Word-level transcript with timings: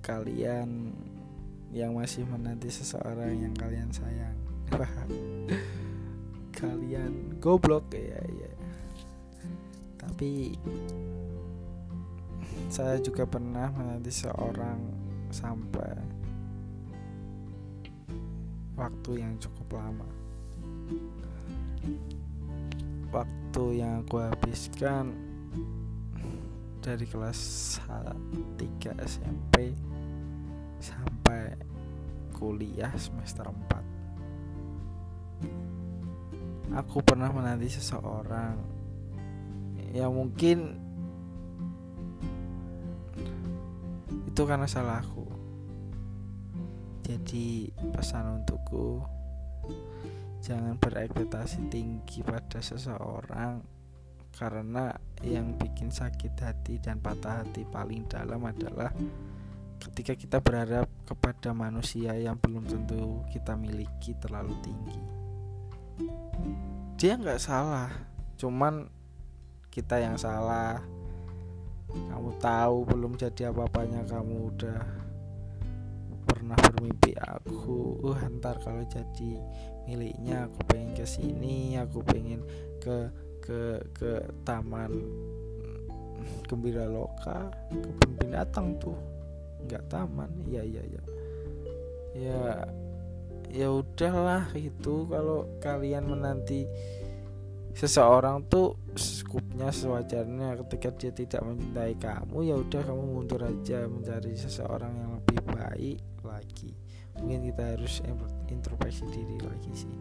kalian 0.00 0.94
yang 1.70 1.94
masih 1.94 2.26
menanti 2.26 2.66
seseorang 2.66 3.46
yang 3.46 3.54
kalian 3.54 3.90
sayang. 3.94 4.38
Kalian 6.60 7.38
goblok 7.38 7.90
ya 7.94 8.20
ya. 8.26 8.52
Tapi 9.96 10.54
saya 12.70 12.98
juga 12.98 13.26
pernah 13.26 13.70
menanti 13.70 14.10
seorang 14.10 14.78
sampai 15.30 15.94
waktu 18.74 19.22
yang 19.22 19.34
cukup 19.38 19.78
lama. 19.78 20.08
Waktu 23.10 23.64
yang 23.78 24.06
aku 24.06 24.22
habiskan 24.22 25.29
dari 26.80 27.04
kelas 27.04 27.40
3 28.56 28.56
SMP 29.04 29.76
sampai 30.80 31.54
kuliah 32.34 32.92
semester 32.96 33.44
4 33.44 33.90
aku 36.74 37.02
pernah 37.02 37.30
menanti 37.30 37.66
seseorang. 37.66 38.78
Yang 39.90 40.12
mungkin 40.14 40.58
itu 44.30 44.42
karena 44.46 44.70
salahku 44.70 45.26
jadi 47.02 47.74
pesan 47.90 48.40
untukku 48.40 49.02
jangan 50.38 50.78
berekspektasi 50.78 51.66
tinggi 51.66 52.22
pada 52.22 52.62
seseorang 52.62 53.58
karena 54.40 54.96
yang 55.20 55.52
bikin 55.60 55.92
sakit 55.92 56.32
hati 56.40 56.80
dan 56.80 56.96
patah 56.96 57.44
hati 57.44 57.68
paling 57.68 58.08
dalam 58.08 58.40
adalah 58.48 58.88
ketika 59.76 60.16
kita 60.16 60.40
berharap 60.40 60.88
kepada 61.04 61.52
manusia 61.52 62.16
yang 62.16 62.40
belum 62.40 62.64
tentu 62.64 63.20
kita 63.28 63.52
miliki 63.52 64.16
terlalu 64.16 64.56
tinggi. 64.64 65.02
Dia 66.96 67.20
nggak 67.20 67.36
salah 67.36 67.92
cuman 68.40 68.88
kita 69.68 70.00
yang 70.00 70.16
salah. 70.16 70.80
Kamu 71.90 72.40
tahu 72.40 72.88
belum 72.88 73.20
jadi 73.20 73.52
apa-apanya 73.52 74.08
kamu 74.08 74.56
udah 74.56 74.80
pernah 76.22 76.54
bermimpi 76.54 77.18
aku 77.18 77.98
uh 78.06 78.20
ntar 78.38 78.62
kalau 78.62 78.86
jadi 78.86 79.42
miliknya 79.90 80.46
aku 80.46 80.62
pengen 80.70 80.94
ke 80.94 81.02
sini 81.02 81.74
aku 81.82 82.06
pengen 82.06 82.46
ke 82.78 83.10
ke 83.40 83.80
ke 83.96 84.22
taman 84.46 84.92
gembira 86.46 86.86
loka 86.86 87.50
kebun 87.70 88.10
binatang 88.20 88.76
tuh. 88.78 88.96
Nggak 89.66 89.84
taman. 89.86 90.30
Iya 90.46 90.62
iya 90.66 90.82
iya. 90.86 91.02
Ya 92.14 92.42
ya 93.50 93.68
udahlah 93.70 94.50
itu. 94.58 95.06
Kalau 95.06 95.46
kalian 95.62 96.10
menanti 96.10 96.66
seseorang 97.70 98.50
tuh 98.50 98.74
skupnya 98.98 99.70
sewajarnya 99.70 100.58
ketika 100.66 100.90
dia 100.90 101.14
tidak 101.14 101.40
mencintai 101.46 101.94
kamu 102.02 102.50
ya 102.50 102.58
udah 102.58 102.82
kamu 102.82 103.02
mundur 103.14 103.40
aja 103.46 103.86
mencari 103.86 104.34
seseorang 104.34 104.90
yang 104.90 105.10
lebih 105.22 105.38
baik 105.54 106.00
lagi. 106.26 106.74
Mungkin 107.20 107.46
kita 107.52 107.78
harus 107.78 108.02
introspeksi 108.50 109.06
diri 109.12 109.38
lagi 109.38 109.72
sih. 109.72 109.96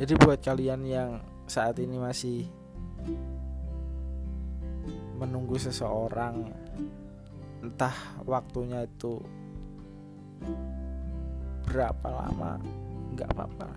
Jadi 0.00 0.12
buat 0.16 0.40
kalian 0.40 0.82
yang 0.88 1.20
saat 1.50 1.82
ini 1.82 1.98
masih 1.98 2.46
menunggu 5.18 5.58
seseorang 5.58 6.46
entah 7.58 8.14
waktunya 8.22 8.86
itu 8.86 9.18
berapa 11.66 12.06
lama 12.06 12.54
nggak 13.18 13.28
apa-apa. 13.34 13.68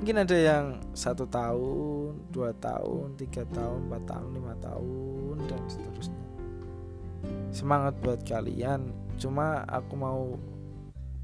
Mungkin 0.00 0.16
ada 0.24 0.32
yang 0.32 0.64
satu 0.96 1.28
tahun 1.28 2.32
dua 2.32 2.56
tahun 2.56 3.12
tiga 3.20 3.44
tahun 3.52 3.84
empat 3.92 4.02
tahun 4.08 4.30
lima 4.40 4.54
tahun 4.64 5.36
dan 5.44 5.60
seterusnya. 5.68 6.24
Semangat 7.52 8.00
buat 8.00 8.24
kalian. 8.24 8.96
Cuma 9.20 9.60
aku 9.68 9.92
mau 9.92 10.40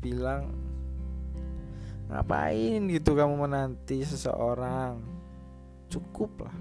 bilang 0.05 0.53
ngapain 2.13 2.85
gitu 2.93 3.17
kamu 3.17 3.49
menanti 3.49 4.05
seseorang 4.05 5.16
cukup 5.91 6.49
lah. 6.49 6.57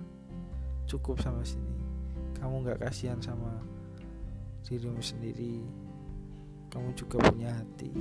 Cukup 0.86 1.18
sama 1.22 1.41
sini. 1.41 1.75
Kamu 2.38 2.62
nggak 2.62 2.86
kasihan 2.86 3.18
sama 3.22 3.62
dirimu 4.66 5.02
sendiri. 5.02 5.62
Kamu 6.69 6.94
juga 6.94 7.22
punya 7.25 7.53
hati. 7.53 7.91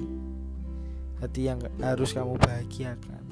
Hati 1.22 1.40
yang 1.48 1.60
harus 1.80 2.12
kamu 2.12 2.36
bahagiakan. 2.36 3.22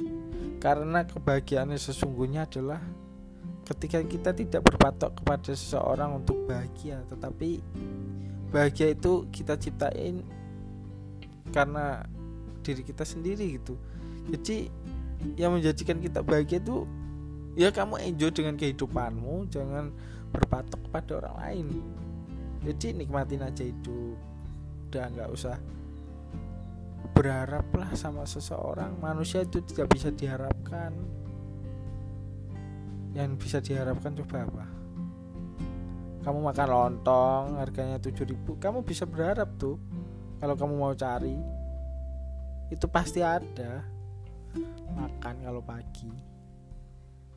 Karena 0.62 1.02
kebahagiaan 1.04 1.74
sesungguhnya 1.74 2.46
adalah 2.46 2.80
ketika 3.66 4.02
kita 4.02 4.30
tidak 4.34 4.62
berpatok 4.66 5.22
kepada 5.22 5.54
seseorang 5.54 6.18
untuk 6.18 6.50
bahagia 6.50 6.98
tetapi 7.06 7.62
bahagia 8.50 8.90
itu 8.90 9.30
kita 9.30 9.54
ciptain 9.54 10.26
karena 11.54 12.02
diri 12.62 12.82
kita 12.82 13.02
sendiri 13.06 13.58
gitu. 13.58 13.74
Jadi 14.30 14.70
yang 15.38 15.54
menjadikan 15.54 15.98
kita 15.98 16.20
bahagia 16.22 16.58
itu 16.58 16.86
ya 17.52 17.68
kamu 17.68 18.00
enjoy 18.00 18.32
dengan 18.32 18.56
kehidupanmu 18.56 19.48
jangan 19.52 19.92
berpatok 20.32 20.80
kepada 20.88 21.10
orang 21.20 21.36
lain. 21.44 21.66
Jadi 22.64 23.04
nikmatin 23.04 23.44
aja 23.44 23.62
hidup. 23.66 24.16
Udah 24.88 25.04
nggak 25.12 25.30
usah 25.34 25.56
berharaplah 27.12 27.92
sama 27.92 28.24
seseorang. 28.24 28.96
Manusia 28.96 29.44
itu 29.44 29.60
tidak 29.60 29.92
bisa 29.92 30.08
diharapkan. 30.08 30.94
Yang 33.12 33.30
bisa 33.36 33.58
diharapkan 33.60 34.16
coba 34.16 34.48
apa? 34.48 34.66
Kamu 36.22 36.38
makan 36.38 36.68
lontong 36.70 37.44
harganya 37.58 37.98
7000 37.98 38.46
kamu 38.62 38.86
bisa 38.86 39.02
berharap 39.02 39.58
tuh 39.58 39.74
kalau 40.38 40.54
kamu 40.54 40.74
mau 40.78 40.94
cari 40.94 41.34
itu 42.70 42.86
pasti 42.88 43.20
ada. 43.20 43.82
Makan 44.92 45.34
kalau 45.42 45.60
pagi 45.64 46.31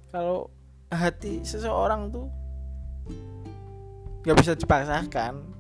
kalau 0.09 0.49
hati 0.89 1.41
seseorang 1.41 2.13
tuh 2.13 2.27
nggak 4.25 4.37
bisa 4.41 4.53
dipaksakan. 4.57 5.53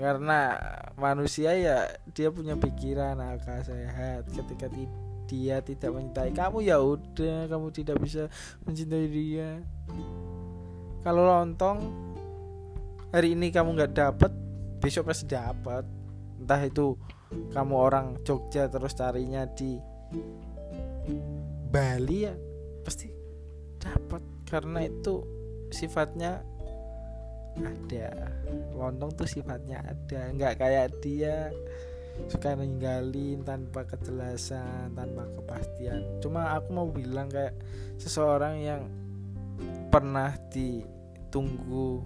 Karena 0.00 0.56
manusia 0.96 1.52
ya 1.54 1.84
dia 2.16 2.32
punya 2.32 2.56
pikiran 2.56 3.20
akal 3.20 3.60
sehat. 3.62 4.26
Ketika 4.32 4.66
dia 5.30 5.62
tidak 5.62 5.90
mencintai 5.94 6.34
kamu 6.34 6.66
ya 6.66 6.82
udah 6.82 7.46
kamu 7.46 7.70
tidak 7.70 8.02
bisa 8.02 8.26
mencintai 8.66 9.06
dia. 9.06 9.62
Kalau 11.00 11.22
lontong 11.24 11.78
hari 13.10 13.34
ini 13.38 13.50
kamu 13.50 13.78
nggak 13.78 13.94
dapat 13.94 14.32
besok 14.80 15.12
pasti 15.12 15.28
dapat 15.28 15.84
entah 16.40 16.62
itu 16.64 16.96
kamu 17.52 17.74
orang 17.76 18.06
Jogja 18.24 18.66
terus 18.66 18.96
carinya 18.96 19.44
di 19.46 19.76
Bali 21.70 22.18
ya 22.26 22.34
pasti 22.82 23.19
dapat 23.80 24.22
karena 24.46 24.86
itu 24.86 25.24
sifatnya 25.72 26.44
ada. 27.58 28.08
Lontong 28.76 29.16
tuh 29.16 29.26
sifatnya 29.26 29.82
ada. 29.82 30.30
Nggak 30.30 30.54
kayak 30.60 30.86
dia 31.02 31.50
suka 32.28 32.52
ninggalin 32.52 33.40
tanpa 33.42 33.88
kejelasan 33.88 34.92
tanpa 34.92 35.24
kepastian. 35.34 36.20
Cuma 36.20 36.52
aku 36.54 36.68
mau 36.76 36.88
bilang 36.92 37.32
kayak 37.32 37.56
seseorang 37.96 38.60
yang 38.60 38.82
pernah 39.90 40.36
ditunggu 40.52 42.04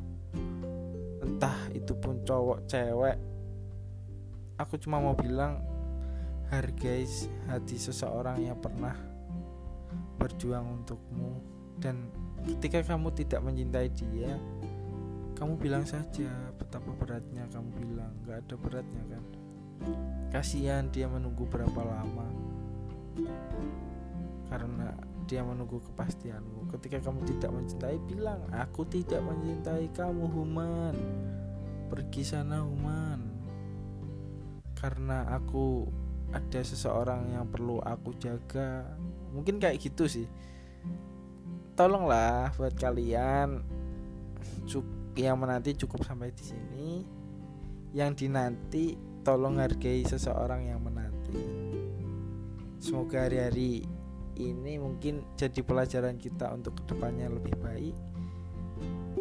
entah 1.24 1.56
itu 1.72 1.92
pun 1.96 2.20
cowok 2.24 2.68
cewek 2.68 3.16
aku 4.60 4.76
cuma 4.80 5.00
mau 5.00 5.16
bilang 5.16 5.60
hargai 6.52 7.08
hati 7.48 7.76
seseorang 7.80 8.44
yang 8.44 8.58
pernah 8.60 8.94
berjuang 10.20 10.80
untukmu 10.80 11.53
dan 11.84 12.08
ketika 12.48 12.96
kamu 12.96 13.12
tidak 13.12 13.44
mencintai 13.44 13.92
dia 13.92 14.40
kamu 15.34 15.60
bilang 15.60 15.84
saja 15.84 16.30
betapa 16.56 16.94
beratnya 16.94 17.44
kamu 17.50 17.68
bilang. 17.82 18.12
Nggak 18.24 18.38
ada 18.46 18.54
beratnya 18.56 19.02
kan? 19.10 19.24
Kasihan 20.30 20.88
dia 20.88 21.10
menunggu 21.10 21.44
berapa 21.44 21.80
lama. 21.84 22.28
Karena 24.48 24.94
dia 25.26 25.42
menunggu 25.42 25.82
kepastianmu. 25.90 26.72
Ketika 26.78 27.02
kamu 27.04 27.26
tidak 27.36 27.50
mencintai 27.50 27.98
bilang 28.06 28.40
aku 28.54 28.86
tidak 28.86 29.20
mencintai 29.20 29.90
kamu 29.92 30.30
Human. 30.30 30.96
Pergi 31.90 32.22
sana 32.22 32.62
Human. 32.62 33.20
Karena 34.78 35.28
aku 35.34 35.90
ada 36.30 36.60
seseorang 36.62 37.34
yang 37.34 37.50
perlu 37.50 37.82
aku 37.82 38.14
jaga. 38.22 38.86
Mungkin 39.34 39.58
kayak 39.58 39.82
gitu 39.82 40.06
sih 40.06 40.30
tolonglah 41.74 42.54
buat 42.56 42.74
kalian 42.78 43.62
yang 45.14 45.38
menanti 45.38 45.78
cukup 45.78 46.02
sampai 46.02 46.34
di 46.34 46.44
sini. 46.44 46.90
Yang 47.94 48.26
dinanti 48.26 48.98
tolong 49.22 49.62
hargai 49.62 50.02
seseorang 50.02 50.66
yang 50.66 50.82
menanti. 50.82 51.42
Semoga 52.82 53.30
hari-hari 53.30 53.86
ini 54.34 54.82
mungkin 54.82 55.22
jadi 55.38 55.62
pelajaran 55.62 56.18
kita 56.18 56.50
untuk 56.50 56.82
ke 56.82 56.82
depannya 56.90 57.30
lebih 57.30 57.54
baik. 57.62 57.94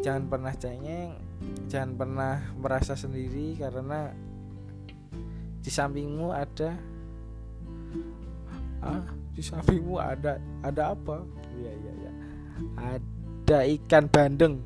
Jangan 0.01 0.25
pernah 0.25 0.53
cengeng 0.57 1.33
jangan 1.67 1.91
pernah 1.99 2.35
merasa 2.55 2.95
sendiri 2.95 3.59
karena 3.59 4.11
di 5.63 5.71
sampingmu 5.71 6.31
ada 6.31 6.75
ah 8.83 9.03
di 9.31 9.41
sampingmu 9.43 9.95
ada 9.95 10.39
ada 10.59 10.91
apa? 10.91 11.23
Iya 11.55 11.71
iya 11.71 11.93
ya 12.02 12.02
ada 12.77 13.59
ikan 13.67 14.07
bandeng. 14.09 14.61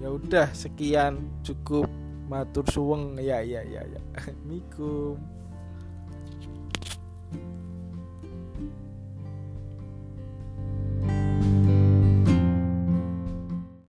Ya 0.00 0.08
udah 0.12 0.48
sekian. 0.52 1.18
Cukup 1.42 1.88
matur 2.30 2.64
suweng. 2.70 3.18
Ya 3.18 3.42
ya 3.42 3.64
ya 3.66 3.82
ya. 3.84 4.00
Mikum 4.48 5.39